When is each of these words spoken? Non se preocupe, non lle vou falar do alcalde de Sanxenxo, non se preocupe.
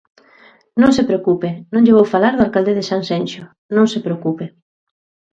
Non 0.81 0.91
se 0.97 1.07
preocupe, 1.09 1.49
non 1.71 1.83
lle 1.83 1.95
vou 1.97 2.07
falar 2.13 2.33
do 2.35 2.43
alcalde 2.45 2.77
de 2.77 2.87
Sanxenxo, 2.89 3.43
non 3.75 3.85
se 3.91 4.03
preocupe. 4.05 4.45